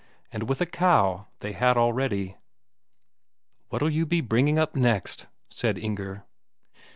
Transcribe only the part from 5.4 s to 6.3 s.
said Inger.